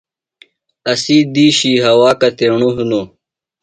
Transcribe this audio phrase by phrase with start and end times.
[0.91, 3.05] اسی دِیشی ہوا کتیݨُوۡ ہِنوۡ؟